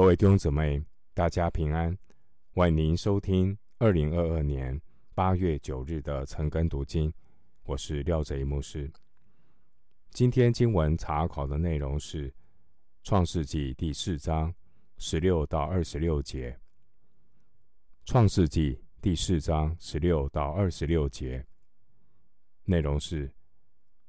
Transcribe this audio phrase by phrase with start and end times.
[0.00, 0.82] 各位弟兄姊妹，
[1.12, 1.94] 大家平安！
[2.54, 4.80] 欢迎您收听二零二二年
[5.14, 7.12] 八月九日的晨更读经，
[7.64, 8.90] 我是廖贼牧师。
[10.08, 12.30] 今天经文查考的内容是
[13.02, 14.50] 《创世纪》第四章
[14.96, 16.50] 十六到二十六节，
[18.06, 21.46] 《创世纪》第四章十六到二十六节
[22.64, 23.30] 内容是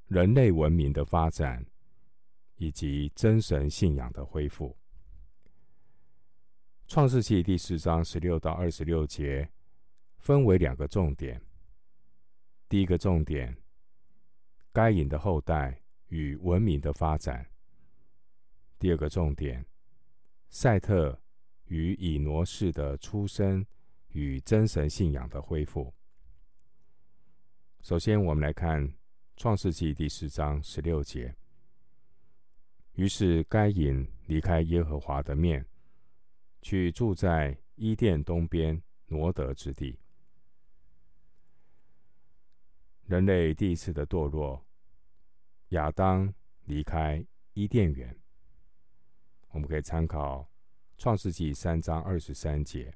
[0.07, 1.65] 人类文明的发展
[2.55, 4.73] 以及真神信仰的恢复。
[6.93, 9.49] 创世纪第四章十六到二十六节
[10.17, 11.41] 分为两个重点。
[12.67, 13.55] 第一个重点，
[14.73, 17.45] 该隐的后代与文明的发展；
[18.77, 19.65] 第二个重点，
[20.49, 21.17] 赛特
[21.67, 23.65] 与以挪士的出生
[24.09, 25.93] 与真神信仰的恢复。
[27.83, 28.93] 首先，我们来看
[29.37, 31.33] 创世纪第四章十六节。
[32.95, 35.65] 于是，该隐离开耶和华的面。
[36.61, 39.99] 去住在伊甸东边挪得之地。
[43.05, 44.65] 人类第一次的堕落，
[45.69, 46.33] 亚当
[46.65, 48.15] 离开伊甸园。
[49.49, 50.49] 我们可以参考
[50.97, 52.95] 创世纪三章二十三节。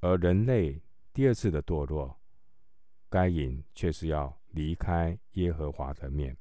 [0.00, 2.20] 而人类第二次的堕落，
[3.08, 6.36] 该隐却是要离开耶和华的面。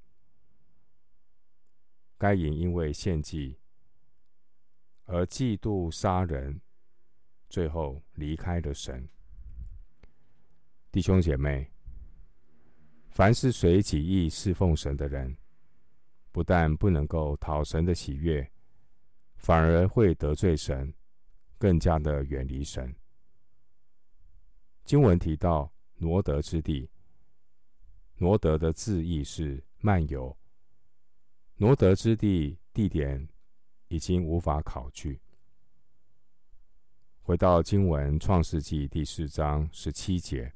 [2.18, 3.60] 该隐因为献祭。
[5.06, 6.60] 而嫉妒杀人，
[7.48, 9.08] 最后离开了神。
[10.92, 11.72] 弟兄姐妹，
[13.10, 15.38] 凡是随己意侍奉神的人，
[16.32, 18.52] 不但不能够讨神的喜悦，
[19.36, 20.92] 反而会得罪神，
[21.60, 22.96] 更加的远离神。
[24.86, 26.90] 经文提到挪得之地，
[28.18, 30.36] 挪得的字义是漫游。
[31.58, 33.30] 挪得之地地点。
[33.88, 35.20] 已经无法考据。
[37.22, 40.54] 回到经文《创世纪》第四章十七节，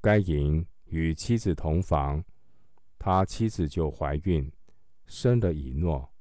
[0.00, 2.24] 该隐与妻子同房，
[2.98, 4.50] 他妻子就怀孕，
[5.06, 6.12] 生了以诺。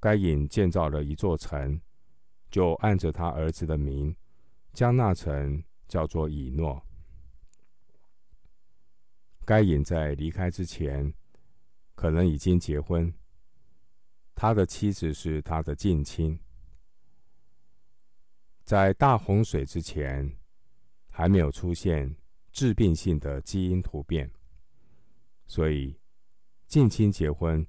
[0.00, 1.80] 该隐建造了一座城，
[2.50, 4.16] 就按着他儿子的名，
[4.72, 6.82] 将那城叫做以诺。
[9.44, 11.12] 该隐在离开之前，
[11.94, 13.12] 可能已经结婚。
[14.42, 16.40] 他的妻子是他的近亲，
[18.64, 20.34] 在大洪水之前，
[21.10, 22.16] 还没有出现
[22.50, 24.32] 致病性的基因突变，
[25.46, 25.94] 所以
[26.66, 27.66] 近亲结婚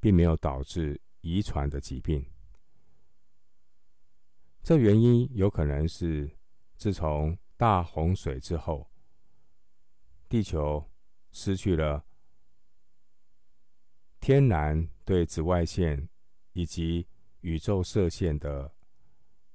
[0.00, 2.22] 并没有导致遗传的疾病。
[4.62, 6.30] 这原因有可能是
[6.76, 8.86] 自从大洪水之后，
[10.28, 10.92] 地球
[11.30, 12.04] 失去了
[14.20, 14.91] 天然。
[15.04, 16.08] 对紫外线
[16.52, 17.06] 以及
[17.40, 18.72] 宇宙射线的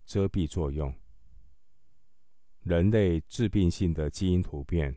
[0.06, 0.94] 遮蔽作用，
[2.62, 4.94] 人类致病性的基因突变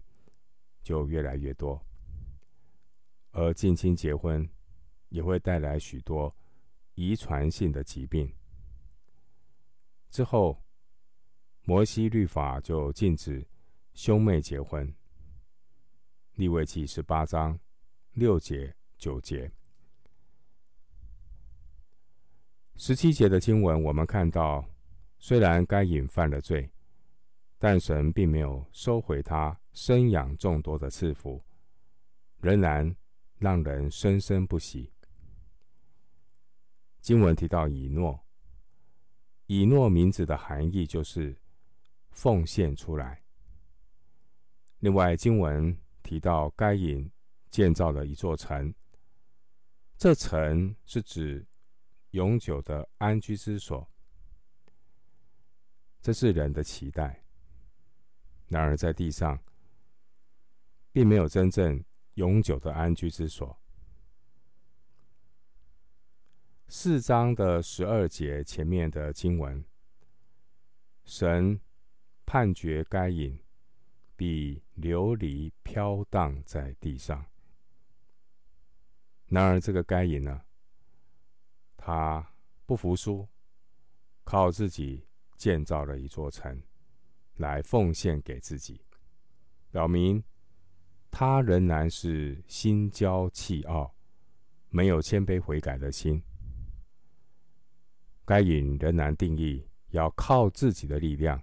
[0.83, 1.85] 就越来越多，
[3.31, 4.49] 而近亲结婚
[5.09, 6.35] 也会带来许多
[6.95, 8.33] 遗传性的疾病。
[10.11, 10.61] 之后，
[11.63, 13.47] 摩西律法就禁止
[13.95, 14.93] 兄妹结婚。
[16.35, 17.59] 利未记十八章
[18.15, 19.53] 六节九节。
[22.83, 24.65] 十七节的经文，我们看到，
[25.19, 26.67] 虽然该隐犯了罪，
[27.59, 31.45] 但神并没有收回他生养众多的赐福，
[32.39, 32.97] 仍然
[33.37, 34.91] 让人生生不息。
[37.03, 38.19] 经文提到以诺，
[39.45, 41.39] 以诺名字的含义就是
[42.13, 43.23] 奉献出来。
[44.79, 47.11] 另外，经文提到该隐
[47.51, 48.75] 建造了一座城，
[49.99, 51.47] 这城是指。
[52.11, 53.89] 永久的安居之所，
[56.01, 57.25] 这是人的期待。
[58.49, 59.39] 然而，在地上，
[60.91, 61.85] 并没有真正
[62.15, 63.57] 永久的安居之所。
[66.67, 69.65] 四章的十二节前面的经文，
[71.05, 71.61] 神
[72.27, 73.39] 判决该隐
[74.17, 77.25] 比琉璃飘荡在地上。
[79.27, 80.43] 然而，这个该隐呢？
[81.83, 82.35] 他
[82.67, 83.27] 不服输，
[84.23, 86.63] 靠自己建造了一座城，
[87.37, 88.85] 来奉献给自己，
[89.71, 90.23] 表明
[91.11, 93.95] 他仍然是心骄气傲，
[94.69, 96.23] 没有谦卑悔改的心。
[98.27, 101.43] 该隐仍然定义要靠自己的力量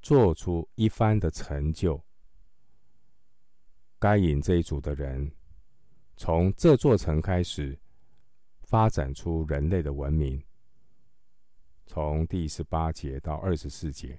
[0.00, 2.00] 做出一番的成就。
[3.98, 5.34] 该隐这一组的人，
[6.16, 7.76] 从这座城开始。
[8.64, 10.42] 发展出人类的文明，
[11.86, 14.18] 从第十八节到二十四节。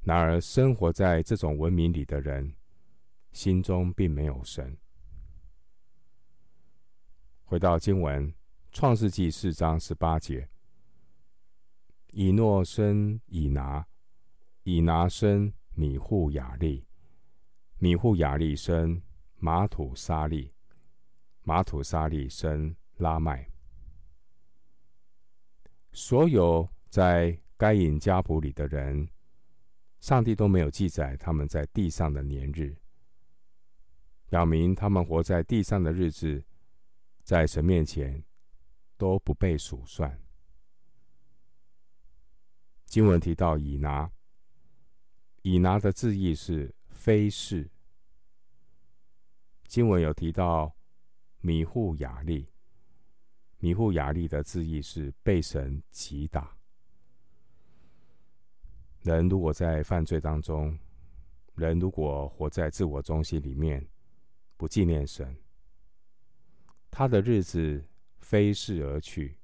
[0.00, 2.56] 然而，生活在这种文明里的人，
[3.30, 4.76] 心中并没有神。
[7.44, 8.32] 回到经文，
[8.72, 10.48] 《创世纪》四章十八节：
[12.08, 13.86] 以诺生以拿，
[14.64, 16.86] 以拿生米户雅利，
[17.78, 19.02] 米户雅利生
[19.36, 20.51] 玛土沙利，
[21.42, 23.50] 马土沙利生拉麦。
[25.92, 29.08] 所有在该隐家谱里的人。
[30.00, 32.76] 上帝都没有记载他们在地上的年日，
[34.28, 36.44] 表明他们活在地上的日子，
[37.22, 38.24] 在神面前
[38.96, 40.20] 都不被数算。
[42.84, 44.10] 经文提到以拿，
[45.42, 47.70] 以拿的字义是非是。
[49.68, 50.74] 经文有提到
[51.44, 52.46] 米户雅利，
[53.58, 56.56] 米户雅利的字义是被神击打。
[59.00, 60.78] 人如果在犯罪当中，
[61.56, 63.84] 人如果活在自我中心里面，
[64.56, 65.36] 不纪念神，
[66.88, 67.84] 他的日子
[68.20, 69.36] 飞逝而去。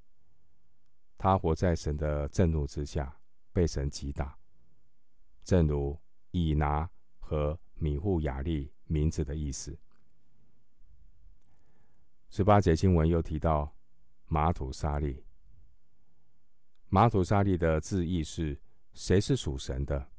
[1.17, 3.12] 他活在神的震怒之下，
[3.53, 4.39] 被神击打，
[5.43, 5.99] 正如
[6.31, 9.77] 以拿和米户雅利名字的意思。
[12.29, 13.75] 十八节经文又提到
[14.27, 15.25] 玛土沙利，
[16.89, 18.61] 玛土沙利的字义是。
[18.95, 20.11] 谁是属神的？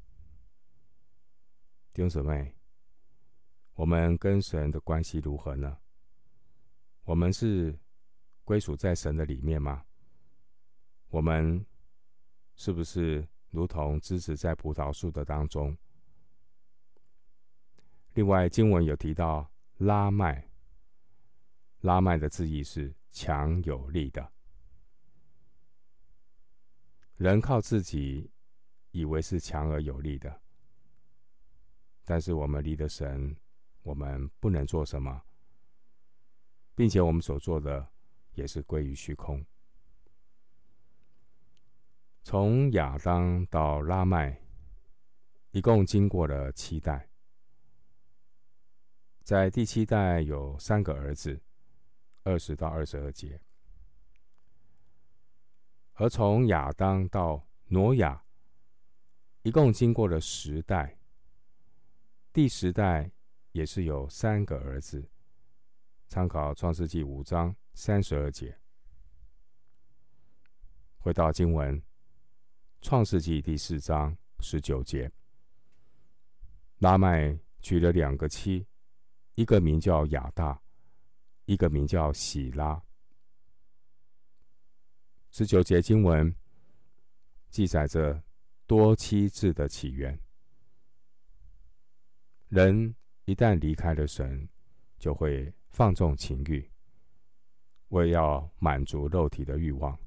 [1.91, 2.55] 弟兄姊妹，
[3.73, 5.77] 我们跟神的关系如何呢？
[7.03, 7.77] 我们是
[8.45, 9.83] 归属在神的里面吗？
[11.09, 11.65] 我们
[12.55, 15.77] 是不是如同枝子在葡萄树的当中？
[18.13, 20.48] 另外，经文有提到拉麦，
[21.81, 24.31] 拉麦的字义是强有力的。
[27.15, 28.31] 人靠自己。
[28.91, 30.41] 以为是强而有力的，
[32.03, 33.37] 但是我们离了神，
[33.83, 35.21] 我们不能做什么，
[36.73, 37.87] 并且我们所做的
[38.33, 39.45] 也是归于虚空。
[42.23, 44.41] 从亚当到拉麦，
[45.51, 47.07] 一共经过了七代，
[49.21, 51.39] 在第七代有三个儿子，
[52.29, 53.41] 二十到二十二节，
[55.93, 58.23] 而从亚当到挪亚。
[59.41, 60.99] 一共经过了十代，
[62.31, 63.09] 第十代
[63.51, 65.09] 也是有三个儿子。
[66.07, 68.59] 参考《创世记》五章三十二节。
[70.97, 71.81] 回到经文，
[72.81, 75.11] 《创世记》第四章十九节，
[76.77, 78.67] 拉麦娶了两个妻，
[79.33, 80.61] 一个名叫亚大，
[81.49, 82.79] 一个名叫喜拉。
[85.31, 86.33] 十九节经文
[87.49, 88.21] 记载着。
[88.67, 90.15] 多妻制的起源，
[92.49, 94.47] 人一旦离开了神，
[94.99, 96.69] 就会放纵情欲，
[97.87, 99.99] 为要满足肉体的欲望，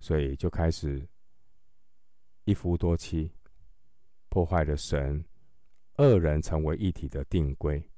[0.00, 1.08] 所以就开始
[2.46, 3.32] 一夫多妻，
[4.28, 5.24] 破坏了神
[5.94, 7.89] 二人成为一体的定规。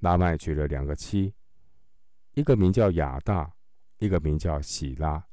[0.00, 1.32] 拉麦娶了两个妻，
[2.34, 3.54] 一个名叫亚大，
[3.98, 5.24] 一个名叫喜拉。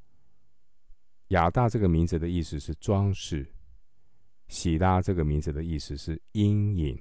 [1.29, 3.49] 亚大这个名字的意思是装饰，
[4.47, 6.97] 喜拉这个名字的意思是阴影。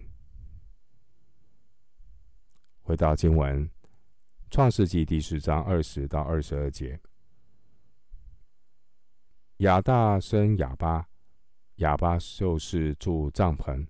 [2.83, 3.69] 回到经文，
[4.51, 7.01] 《创世记》第十章二十到二十二节，
[9.59, 11.09] 亚大生亚巴，
[11.77, 13.85] 亚巴就是住帐篷、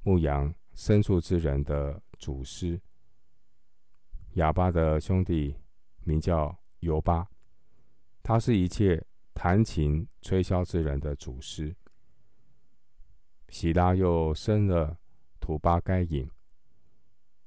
[0.00, 2.80] 牧羊牲畜之人的祖师。
[4.34, 5.56] 哑巴的兄弟
[6.04, 7.28] 名叫尤巴，
[8.22, 9.02] 他是一切。
[9.40, 11.76] 弹琴吹箫之人的祖师，
[13.50, 14.98] 喜拉又生了
[15.38, 16.28] 土巴该隐，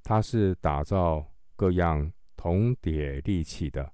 [0.01, 3.91] 他是打造各样铜铁利器的。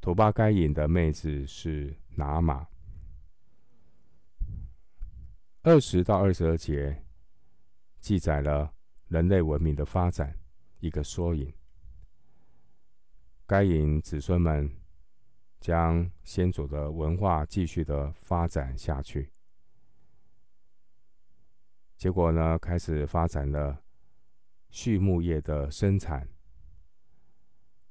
[0.00, 2.66] 土巴该隐的妹子是拿玛。
[5.60, 7.03] 二十到二十二节
[8.04, 8.70] 记载了
[9.08, 10.38] 人类文明的发展
[10.80, 11.50] 一个缩影。
[13.46, 14.70] 该隐子孙们。
[15.60, 19.32] 将先祖的文化继续的发展下去，
[21.96, 23.82] 结果呢，开始发展了
[24.68, 26.28] 畜牧业的生产。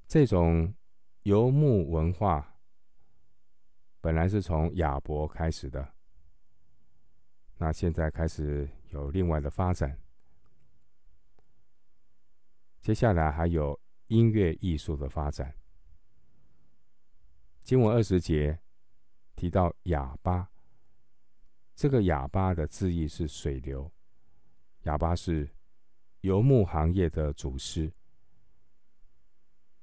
[0.08, 0.72] 这种
[1.24, 2.60] 游牧文化
[4.00, 5.96] 本来是从亚伯开始的，
[7.58, 10.03] 那现在开始有另外的发展。
[12.84, 15.56] 接下来还有音乐艺术的发展。
[17.64, 18.60] 经文二十节
[19.38, 20.52] 提到哑巴，
[21.74, 23.90] 这个哑巴的字义是水流，
[24.82, 25.50] 哑巴是
[26.20, 27.90] 游牧行业的祖师。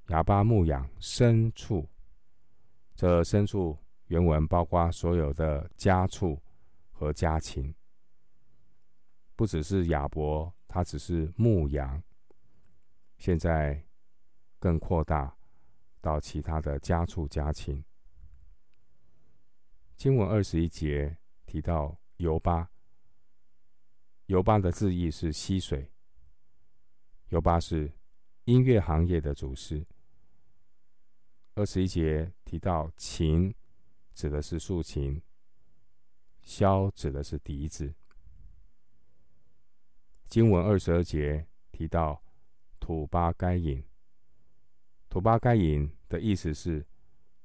[0.09, 1.89] 哑巴牧养牲畜，
[2.93, 3.75] 这牲畜
[4.09, 6.39] 原文包括所有的家畜
[6.91, 7.73] 和家禽，
[9.35, 11.99] 不只是哑伯，他只是牧羊，
[13.21, 13.79] 现在
[14.57, 15.37] 更扩大
[16.01, 17.85] 到其他的家畜家禽。
[19.95, 22.67] 经文二十一节提到尤巴，
[24.25, 25.91] 尤巴的字义是溪水，
[27.27, 27.93] 尤巴是
[28.45, 29.85] 音乐行业的主师。
[31.53, 33.53] 二十一节提到琴，
[34.15, 35.21] 指的是竖琴；
[36.43, 37.93] 箫指的是笛子。
[40.25, 42.19] 经文二十二节提到
[42.81, 43.81] 土巴该隐，
[45.07, 46.85] 土巴该隐的意思是，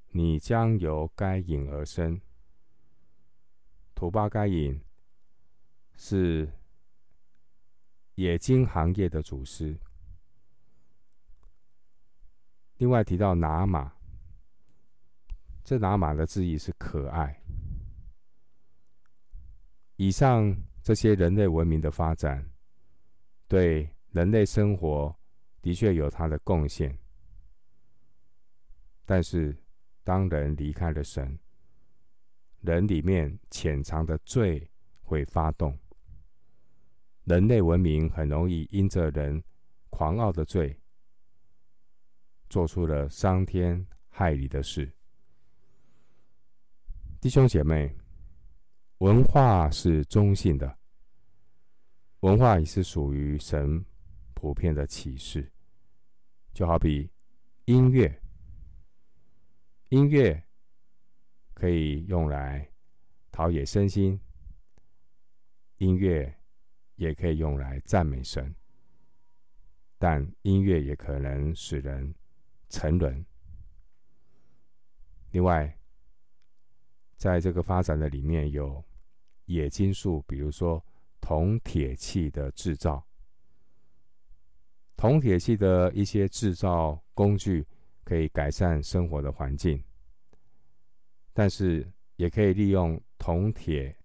[0.09, 2.21] 你将由该隐而生。
[3.95, 4.83] 土巴该隐
[5.95, 6.50] 是
[8.16, 9.78] 冶金行业的祖师。
[12.78, 13.93] 另外提到拿马。
[15.62, 17.43] 这拿马的字义是可爱。
[19.97, 22.49] 以上这些人类文明的发展，
[23.49, 25.12] 对人类生活
[25.66, 26.96] 的确有他的贡献。
[29.04, 29.52] 但是，
[30.04, 31.37] 当人离开了神，
[32.61, 34.70] 人里面潜藏的罪
[35.02, 35.76] 会发动。
[37.25, 39.42] 人类文明很容易因着人
[39.90, 40.80] 狂傲的罪，
[42.49, 44.88] 做出了伤天害理的事。
[47.20, 47.92] 弟兄姐妹，
[48.99, 50.78] 文化是中性的，
[52.20, 53.85] 文化也是属于神
[54.32, 55.50] 普遍的启示。
[56.56, 57.10] 就好比
[57.66, 58.18] 音乐，
[59.90, 60.42] 音乐
[61.52, 62.66] 可以用来
[63.30, 64.18] 陶冶身心，
[65.76, 66.34] 音乐
[66.94, 68.56] 也可以用来赞美神，
[69.98, 72.14] 但音乐也可能使人
[72.70, 73.22] 沉沦。
[75.32, 75.78] 另外，
[77.18, 78.82] 在这个发展的里面有
[79.44, 80.82] 冶金术，比如说
[81.20, 83.06] 铜铁器的制造，
[84.97, 87.67] 铜铁器的一些制造工具
[88.03, 89.83] 可以改善生活的环境，
[91.33, 91.87] 但是
[92.17, 93.97] 也可以利用铜铁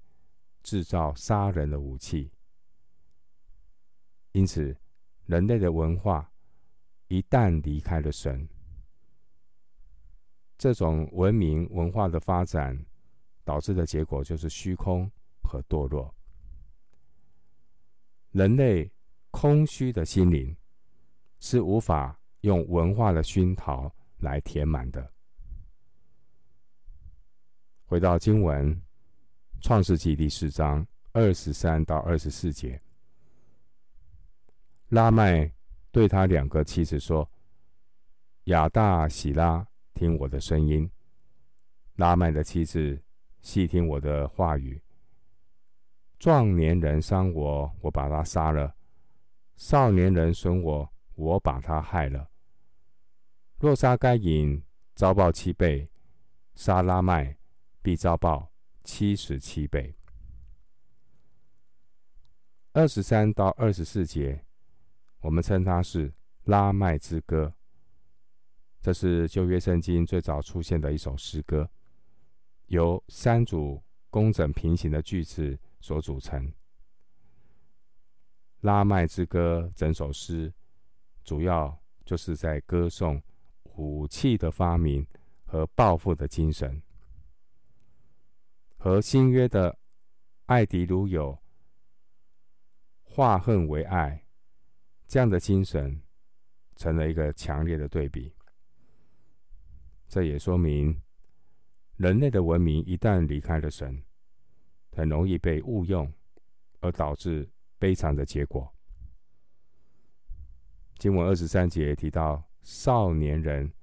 [0.61, 2.31] 制造杀人的武器。
[4.33, 4.75] 因此，
[5.25, 6.31] 人类的文化
[7.07, 8.47] 一旦离开了神，
[10.57, 12.85] 这种文明文化的发展。
[13.43, 16.13] 导致的结果就是虚空和堕落。
[18.29, 18.89] 人类
[19.31, 20.55] 空虚的心灵
[21.41, 25.11] 是无法用文化的熏陶来填满的。
[27.83, 28.73] 回到经文，
[29.59, 32.81] 《创世纪》第四章二十三到二十四节，
[34.87, 35.51] 拉麦
[35.91, 37.29] 对他两个妻子说
[38.45, 40.89] ：“亚大、喜拉，听我的声音。”
[41.97, 42.97] 拉麦的妻子。
[43.41, 44.79] 细听我的话语。
[46.19, 48.71] 壮年人伤我，我把他杀了；
[49.55, 50.87] 少年人损我，
[51.21, 52.31] 我把他害了。
[53.59, 54.63] 若杀该隐，
[54.95, 55.87] 遭报七倍；
[56.55, 57.37] 杀拉麦，
[57.83, 58.51] 必遭报
[58.83, 59.95] 七十七倍。
[62.73, 64.43] 二十三到二十四节，
[65.19, 66.11] 我们称它是
[66.45, 67.53] 拉麦之歌。
[68.81, 71.69] 这是旧约圣经最早出现的一首诗歌。
[72.65, 76.51] 由三组工整平行的句子所组成。
[78.61, 80.51] 拉麦之歌整首诗，
[81.23, 83.21] 主要就是在歌颂
[83.75, 85.05] 武器的发明
[85.45, 86.81] 和报复的精神，
[88.77, 89.77] 和新约的
[90.45, 91.37] 爱敌如友、
[93.03, 94.25] 化恨为爱
[95.07, 96.01] 这样的精神，
[96.75, 98.33] 成了一个强烈的对比。
[100.07, 101.01] 这也说明。
[101.97, 104.03] 人类的文明一旦离开了神，
[104.91, 106.11] 很容易被误用，
[106.79, 107.47] 而导致
[107.77, 108.73] 悲惨的结果。
[111.01, 113.73] 经文二十三节提到少年人，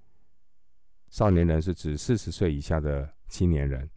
[1.08, 3.90] 少年人是指四十岁以下的青年人。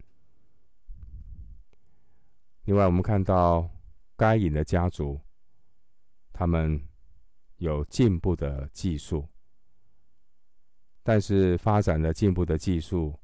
[2.64, 3.70] 另外，我们看到
[4.16, 5.22] 该隐的家族，
[6.34, 6.84] 他们
[7.58, 9.30] 有进步的技术，
[11.04, 13.16] 但是发展了进步的技术。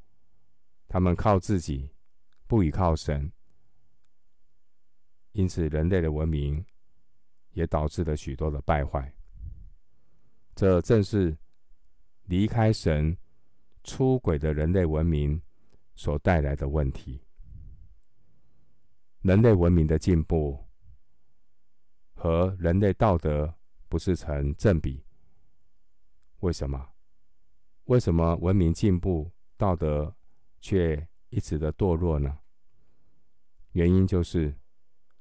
[0.88, 1.90] 他们靠自己，
[2.46, 3.32] 不依靠神，
[5.32, 6.64] 因此人类的文明
[7.54, 9.12] 也导致了许多的败坏。
[10.58, 11.38] 这正是
[12.24, 13.16] 离开神
[13.84, 15.40] 出轨的人类文明
[15.94, 17.22] 所带来的问题。
[19.22, 20.66] 人类文明的进步
[22.16, 23.54] 和人类道德
[23.88, 25.06] 不是成正比。
[26.40, 26.90] 为什么？
[27.84, 30.16] 为什么文明进步，道德
[30.60, 32.36] 却一直的堕落呢？
[33.74, 34.58] 原因就是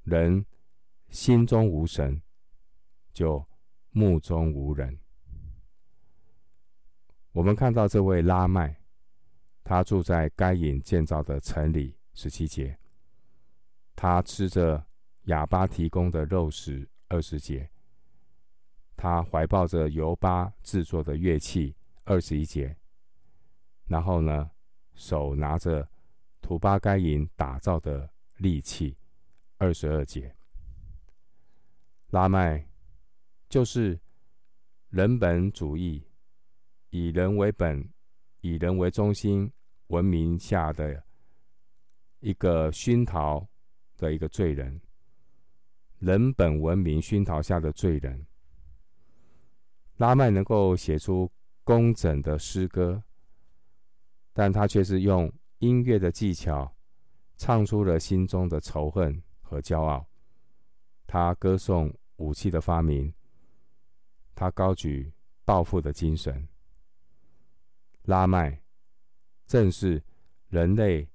[0.03, 0.47] 人
[1.11, 2.23] 心中无神，
[3.13, 3.47] 就
[3.91, 4.99] 目中无人。
[7.37, 8.75] 我们看到这位拉麦，
[9.63, 12.79] 他住在该隐建造的城里，十七节。
[13.95, 14.83] 他吃着
[15.25, 17.69] 哑巴提供的肉食，二十节；
[18.97, 22.75] 他怀抱着由巴制作的乐器，二十一节。
[23.87, 24.51] 然后呢，
[24.95, 25.87] 手拿着
[26.41, 28.97] 土巴该隐打造的利器，
[29.59, 30.35] 二十二节。
[32.09, 32.67] 拉麦
[33.47, 34.01] 就是
[34.89, 36.03] 人本主义，
[36.97, 37.87] 以人为本、
[38.41, 39.53] 以人为中心
[39.89, 41.03] 文明下的
[42.21, 43.47] 一个熏陶。
[43.99, 44.79] 的一个罪人，
[46.01, 48.27] 人本文明熏陶下的罪人，
[49.97, 51.33] 拉曼能够写出
[51.65, 53.03] 工整的诗歌，
[54.35, 56.71] 但他却是用音乐的技巧
[57.39, 60.07] 唱出了心中的仇恨和骄傲。
[61.07, 63.11] 他歌颂武器的发明，
[64.35, 65.11] 他高举
[65.47, 66.47] 报复的精神。
[68.07, 68.63] 拉麦
[69.47, 70.03] 正是
[70.49, 71.09] 人类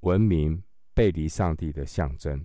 [0.00, 0.62] 文明。
[0.94, 2.44] 背离上帝的象征。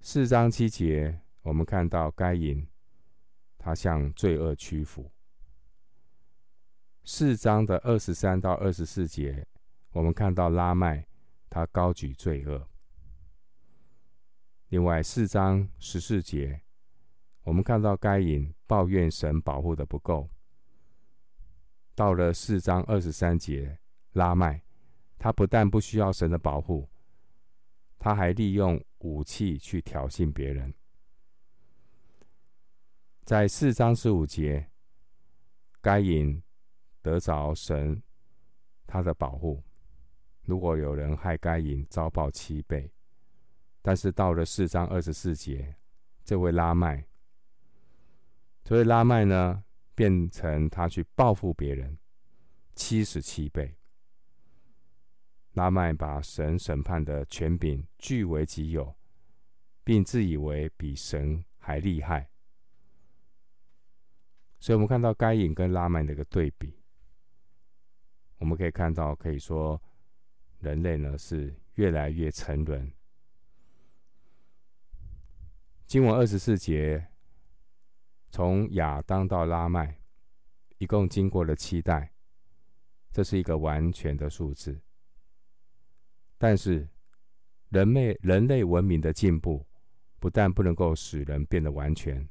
[0.00, 2.66] 四章七节，我们看到该隐，
[3.56, 5.12] 他向罪恶屈服。
[7.04, 9.46] 四章的二十三到二十四节，
[9.92, 11.06] 我们看到拉麦，
[11.48, 12.68] 他高举罪恶。
[14.70, 16.63] 另外四章十四节，
[17.44, 20.28] 我们看到该隐抱怨神保护的不够。
[21.94, 23.78] 到了四章二十三节，
[24.12, 24.60] 拉麦。
[25.16, 26.86] 他不但不需要神的保护，
[27.98, 30.74] 他还利用武器去挑衅别人。
[33.24, 34.68] 在四章十五节，
[35.80, 36.42] 该隐
[37.00, 38.02] 得着神
[38.86, 39.62] 他的保护。
[40.42, 42.92] 如果有人害该隐，遭报七倍。
[43.80, 45.74] 但是到了四章二十四节，
[46.22, 47.06] 这位拉麦，
[48.64, 49.62] 所以拉麦呢，
[49.94, 51.98] 变成他去报复别人，
[52.74, 53.76] 七十七倍。
[55.52, 58.96] 拉麦把神审判的权柄据为己有，
[59.84, 62.28] 并自以为比神还厉害。
[64.58, 66.74] 所以，我们看到该隐跟拉麦的一个对比，
[68.38, 69.80] 我们可以看到，可以说
[70.58, 72.90] 人类呢是越来越沉沦。
[75.86, 77.06] 经文二十四节，
[78.34, 79.96] 从亚当到拉麦，
[80.78, 82.12] 一共经过了七代，
[83.12, 84.76] 这是一个完全的数字。
[86.36, 86.88] 但是，
[87.68, 89.64] 人类人类文明的进步，
[90.18, 92.28] 不但不能够使人变得完全，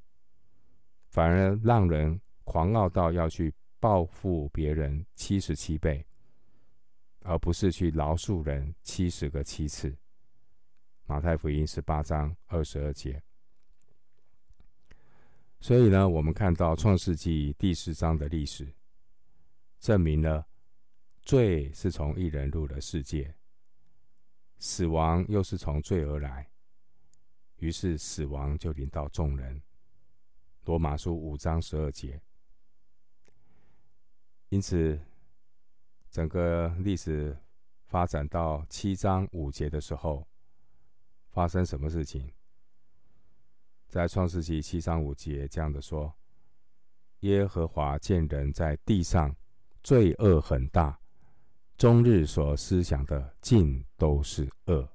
[1.08, 6.06] 反而让人狂傲到要去报复别人七十七倍，
[7.22, 9.96] 而不是去饶恕人七十个七次。
[11.06, 13.24] 马太福音十八章二十二节。
[15.63, 18.67] 所以呢，我们看到创世纪第四章的历史，
[19.80, 20.45] 证明了
[21.21, 23.34] 罪是从一人入了世界。
[24.58, 26.45] 死亡又是从罪而来，
[27.60, 29.62] 于是死亡就临到众人。
[30.65, 32.21] 罗马书五章十二节。
[34.49, 34.99] 因此，
[36.12, 37.38] 整个历史
[37.86, 40.28] 发展到七章五节的时候，
[41.30, 42.30] 发生什么事情？
[43.94, 46.12] 在创世纪七章五节这样的说：
[47.20, 49.36] 耶和华见人在地上
[49.84, 51.00] 罪恶很大。
[51.78, 54.90] 终日所思想的尽都是恶。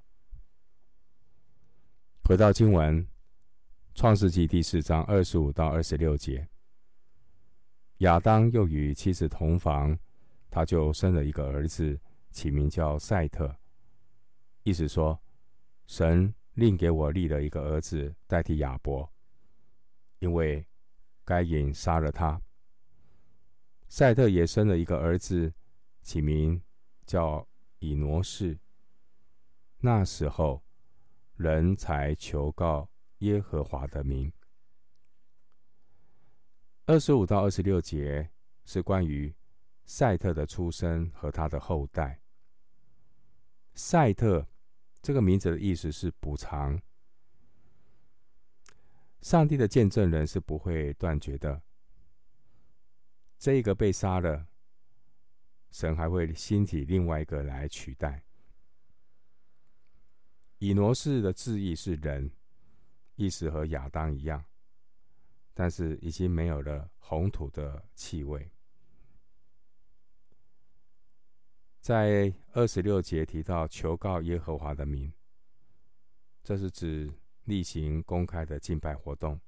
[2.25, 3.01] 回到经文，
[3.95, 6.49] 《创世纪》第四章二十五到二十六节，
[7.99, 9.97] 亚当又与妻子同房，
[10.51, 11.97] 他就生了一个儿子，
[12.33, 13.57] 起名叫赛特。
[14.65, 15.17] 意思说，
[15.87, 19.09] 神另给我立了一个儿子代替亚伯，
[20.19, 20.67] 因为
[21.25, 22.43] 该隐杀了他。
[23.87, 25.55] 赛特也生了一个儿子，
[26.03, 26.61] 起名。
[27.07, 28.59] 叫以挪士。
[29.79, 30.63] 那时候，
[31.37, 32.91] 人才求告
[33.21, 34.31] 耶和华的名。
[36.85, 38.29] 二十五到二十六节
[38.67, 39.35] 是关于
[39.87, 42.21] 赛特的出生和他的后代。
[43.73, 44.47] 赛特
[45.01, 46.81] 这个名字的意思是补偿。
[49.21, 51.63] 上帝的见证人是不会断绝的。
[53.39, 54.47] 这个被杀了，
[55.71, 58.25] 神还会兴起另外一个来取代。
[60.59, 62.31] 以挪士的字义是人，
[63.15, 64.45] 意思和亚当一样，
[65.55, 68.51] 但是已经没有了红土的气味。
[71.81, 75.11] 在二十六节提到求告耶和华的名，
[76.43, 77.11] 这是指
[77.45, 79.41] 例行公开的敬拜活动。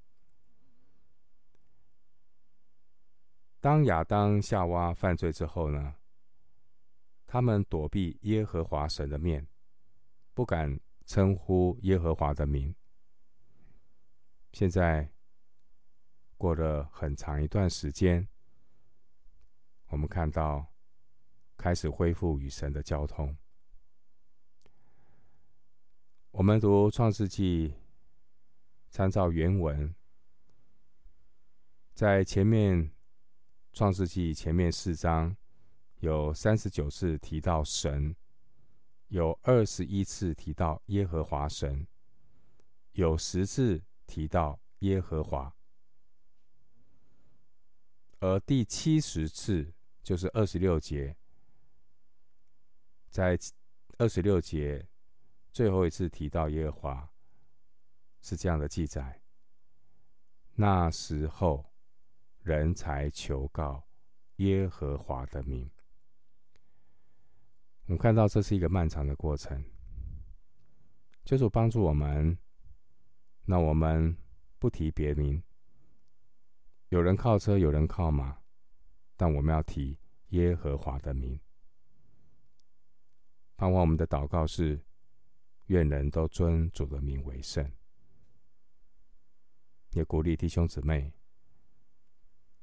[3.59, 5.95] 当亚当夏娃犯罪之后呢，
[7.27, 9.47] 他们躲避耶和华神的面，
[10.33, 12.73] 不敢称呼耶和华的名。
[14.53, 15.11] 现在
[16.37, 18.27] 过了很长一段时间，
[19.89, 20.70] 我们看到。
[21.61, 23.37] 开始恢复与神的交通。
[26.31, 27.75] 我们读创世纪，
[28.89, 29.93] 参照原文，
[31.93, 32.91] 在前面
[33.73, 35.37] 创世纪前面四章
[35.99, 38.15] 有三十九次提到神，
[39.09, 41.85] 有二十一次提到耶和华神，
[42.93, 45.55] 有十次提到耶和华，
[48.19, 49.71] 而第七十次
[50.01, 51.15] 就是二十六节。
[53.11, 53.37] 在
[53.97, 54.87] 二十六节
[55.51, 57.09] 最后一次提到耶和华，
[58.21, 59.21] 是这样的记载：
[60.55, 61.73] 那时候，
[62.41, 63.85] 人才求告
[64.37, 65.69] 耶和华的名。
[67.87, 69.61] 我们看到这是一个漫长的过程，
[71.25, 72.37] 就是帮助我们。
[73.43, 74.15] 那我们
[74.57, 75.43] 不提别名，
[76.87, 78.37] 有人靠车，有人靠马，
[79.17, 81.37] 但我们要提耶和华的名。
[83.61, 84.83] 盼望我们的祷告是：
[85.67, 87.71] 愿人都尊主的名为圣。
[89.91, 91.13] 也鼓励弟兄姊妹，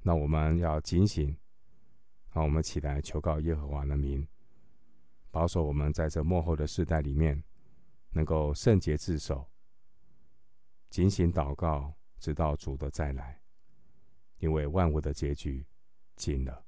[0.02, 1.38] 那我们要警醒，
[2.32, 4.26] 让我们起来求告耶和华的名，
[5.30, 7.44] 保守我们在这末后的世代里面，
[8.10, 9.48] 能够圣洁自守，
[10.90, 13.40] 警醒祷告，直到主的再来，
[14.38, 15.64] 因为万物的结局
[16.16, 16.67] 近了。